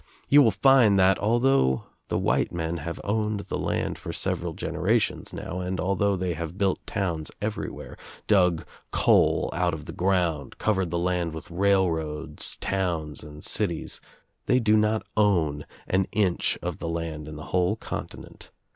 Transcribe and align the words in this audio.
You 0.29 0.41
will 0.41 0.49
find 0.49 0.97
that, 0.97 1.19
although 1.19 1.83
the 2.07 2.17
white 2.17 2.51
men 2.51 2.77
have 2.77 2.99
owned 3.03 3.41
the 3.41 3.57
land 3.59 3.99
for 3.99 4.11
several 4.11 4.53
generations 4.53 5.31
now 5.31 5.59
and 5.59 5.79
although 5.79 6.15
they 6.15 6.33
have 6.33 6.57
built 6.57 6.79
towns 6.87 7.29
everywhere, 7.39 7.95
dug 8.25 8.65
coal 8.89 9.51
out 9.53 9.75
of 9.75 9.85
the 9.85 9.91
ground, 9.93 10.57
cov 10.57 10.77
ered 10.77 10.89
the 10.89 10.97
land 10.97 11.35
with 11.35 11.51
railroads, 11.51 12.57
towns 12.57 13.21
and 13.21 13.43
cities, 13.43 14.01
they 14.47 14.59
do 14.59 14.75
not 14.75 15.05
own 15.15 15.67
an 15.87 16.07
inch 16.11 16.57
of 16.63 16.79
the 16.79 16.89
land 16.89 17.27
in 17.27 17.35
the 17.35 17.45
whole 17.53 17.75
continent. 17.75 18.49